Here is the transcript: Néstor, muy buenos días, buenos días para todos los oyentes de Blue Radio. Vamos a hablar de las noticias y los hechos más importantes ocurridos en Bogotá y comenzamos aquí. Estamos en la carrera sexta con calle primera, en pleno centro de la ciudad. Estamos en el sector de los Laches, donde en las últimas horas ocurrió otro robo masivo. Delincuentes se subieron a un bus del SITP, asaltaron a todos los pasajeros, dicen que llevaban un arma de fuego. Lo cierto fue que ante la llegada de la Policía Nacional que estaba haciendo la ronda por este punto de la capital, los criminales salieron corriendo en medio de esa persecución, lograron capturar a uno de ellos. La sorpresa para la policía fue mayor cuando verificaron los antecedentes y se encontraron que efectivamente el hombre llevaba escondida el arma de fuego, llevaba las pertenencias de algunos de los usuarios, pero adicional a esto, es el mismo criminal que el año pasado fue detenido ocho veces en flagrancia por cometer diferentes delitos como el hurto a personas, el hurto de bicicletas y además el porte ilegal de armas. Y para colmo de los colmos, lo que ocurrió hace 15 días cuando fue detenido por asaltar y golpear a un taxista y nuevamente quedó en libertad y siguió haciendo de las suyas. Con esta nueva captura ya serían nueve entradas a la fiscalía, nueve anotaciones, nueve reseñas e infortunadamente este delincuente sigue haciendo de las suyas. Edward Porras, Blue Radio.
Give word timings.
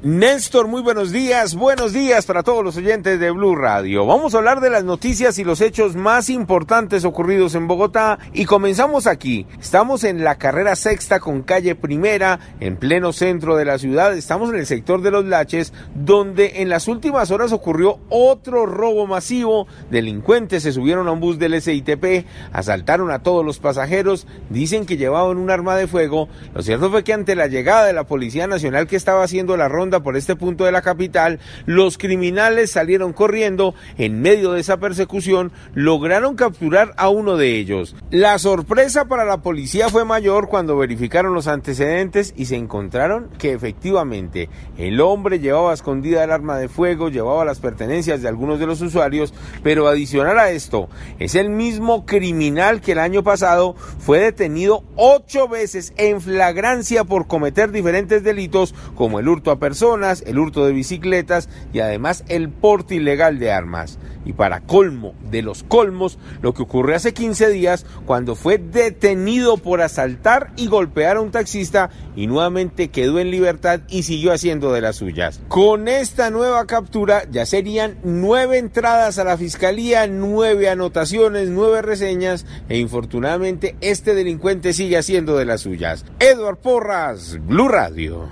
Néstor, 0.00 0.68
muy 0.68 0.80
buenos 0.80 1.10
días, 1.10 1.56
buenos 1.56 1.92
días 1.92 2.24
para 2.24 2.44
todos 2.44 2.62
los 2.62 2.76
oyentes 2.76 3.18
de 3.18 3.32
Blue 3.32 3.56
Radio. 3.56 4.06
Vamos 4.06 4.32
a 4.32 4.38
hablar 4.38 4.60
de 4.60 4.70
las 4.70 4.84
noticias 4.84 5.40
y 5.40 5.44
los 5.44 5.60
hechos 5.60 5.96
más 5.96 6.30
importantes 6.30 7.04
ocurridos 7.04 7.56
en 7.56 7.66
Bogotá 7.66 8.20
y 8.32 8.44
comenzamos 8.44 9.08
aquí. 9.08 9.44
Estamos 9.60 10.04
en 10.04 10.22
la 10.22 10.36
carrera 10.38 10.76
sexta 10.76 11.18
con 11.18 11.42
calle 11.42 11.74
primera, 11.74 12.38
en 12.60 12.76
pleno 12.76 13.12
centro 13.12 13.56
de 13.56 13.64
la 13.64 13.76
ciudad. 13.78 14.16
Estamos 14.16 14.50
en 14.50 14.60
el 14.60 14.66
sector 14.66 15.02
de 15.02 15.10
los 15.10 15.24
Laches, 15.24 15.72
donde 15.96 16.62
en 16.62 16.68
las 16.68 16.86
últimas 16.86 17.32
horas 17.32 17.50
ocurrió 17.50 17.98
otro 18.08 18.66
robo 18.66 19.04
masivo. 19.08 19.66
Delincuentes 19.90 20.62
se 20.62 20.70
subieron 20.70 21.08
a 21.08 21.10
un 21.10 21.18
bus 21.18 21.40
del 21.40 21.60
SITP, 21.60 22.24
asaltaron 22.52 23.10
a 23.10 23.24
todos 23.24 23.44
los 23.44 23.58
pasajeros, 23.58 24.28
dicen 24.48 24.86
que 24.86 24.96
llevaban 24.96 25.38
un 25.38 25.50
arma 25.50 25.74
de 25.74 25.88
fuego. 25.88 26.28
Lo 26.54 26.62
cierto 26.62 26.88
fue 26.88 27.02
que 27.02 27.14
ante 27.14 27.34
la 27.34 27.48
llegada 27.48 27.84
de 27.86 27.94
la 27.94 28.06
Policía 28.06 28.46
Nacional 28.46 28.86
que 28.86 28.94
estaba 28.94 29.24
haciendo 29.24 29.56
la 29.56 29.68
ronda 29.68 29.87
por 29.90 30.16
este 30.16 30.36
punto 30.36 30.64
de 30.64 30.72
la 30.72 30.82
capital, 30.82 31.40
los 31.66 31.98
criminales 31.98 32.70
salieron 32.70 33.12
corriendo 33.12 33.74
en 33.96 34.20
medio 34.20 34.52
de 34.52 34.60
esa 34.60 34.76
persecución, 34.76 35.52
lograron 35.74 36.36
capturar 36.36 36.92
a 36.96 37.08
uno 37.08 37.36
de 37.36 37.56
ellos. 37.56 37.96
La 38.10 38.38
sorpresa 38.38 39.06
para 39.06 39.24
la 39.24 39.38
policía 39.38 39.88
fue 39.88 40.04
mayor 40.04 40.48
cuando 40.48 40.76
verificaron 40.76 41.34
los 41.34 41.46
antecedentes 41.48 42.34
y 42.36 42.44
se 42.44 42.56
encontraron 42.56 43.30
que 43.38 43.52
efectivamente 43.52 44.48
el 44.76 45.00
hombre 45.00 45.38
llevaba 45.38 45.72
escondida 45.72 46.24
el 46.24 46.30
arma 46.30 46.58
de 46.58 46.68
fuego, 46.68 47.08
llevaba 47.08 47.44
las 47.44 47.60
pertenencias 47.60 48.22
de 48.22 48.28
algunos 48.28 48.60
de 48.60 48.66
los 48.66 48.80
usuarios, 48.80 49.32
pero 49.62 49.88
adicional 49.88 50.38
a 50.38 50.50
esto, 50.50 50.88
es 51.18 51.34
el 51.34 51.50
mismo 51.50 52.04
criminal 52.04 52.80
que 52.80 52.92
el 52.92 52.98
año 52.98 53.22
pasado 53.22 53.74
fue 53.98 54.18
detenido 54.20 54.84
ocho 54.96 55.48
veces 55.48 55.92
en 55.96 56.20
flagrancia 56.20 57.04
por 57.04 57.26
cometer 57.26 57.70
diferentes 57.70 58.22
delitos 58.22 58.74
como 58.94 59.18
el 59.18 59.28
hurto 59.28 59.50
a 59.50 59.58
personas, 59.78 60.24
el 60.26 60.40
hurto 60.40 60.66
de 60.66 60.72
bicicletas 60.72 61.48
y 61.72 61.78
además 61.78 62.24
el 62.26 62.48
porte 62.48 62.96
ilegal 62.96 63.38
de 63.38 63.52
armas. 63.52 63.96
Y 64.24 64.32
para 64.32 64.60
colmo 64.60 65.14
de 65.30 65.40
los 65.40 65.62
colmos, 65.62 66.18
lo 66.42 66.52
que 66.52 66.62
ocurrió 66.62 66.96
hace 66.96 67.14
15 67.14 67.48
días 67.50 67.86
cuando 68.04 68.34
fue 68.34 68.58
detenido 68.58 69.56
por 69.56 69.80
asaltar 69.80 70.50
y 70.56 70.66
golpear 70.66 71.16
a 71.16 71.20
un 71.20 71.30
taxista 71.30 71.90
y 72.16 72.26
nuevamente 72.26 72.88
quedó 72.88 73.20
en 73.20 73.30
libertad 73.30 73.80
y 73.88 74.02
siguió 74.02 74.32
haciendo 74.32 74.72
de 74.72 74.80
las 74.80 74.96
suyas. 74.96 75.40
Con 75.46 75.86
esta 75.86 76.28
nueva 76.30 76.66
captura 76.66 77.22
ya 77.30 77.46
serían 77.46 77.98
nueve 78.02 78.58
entradas 78.58 79.20
a 79.20 79.24
la 79.24 79.38
fiscalía, 79.38 80.08
nueve 80.08 80.68
anotaciones, 80.68 81.50
nueve 81.50 81.82
reseñas 81.82 82.46
e 82.68 82.78
infortunadamente 82.78 83.76
este 83.80 84.14
delincuente 84.14 84.72
sigue 84.72 84.98
haciendo 84.98 85.36
de 85.36 85.44
las 85.44 85.60
suyas. 85.60 86.04
Edward 86.18 86.58
Porras, 86.58 87.38
Blue 87.46 87.68
Radio. 87.68 88.28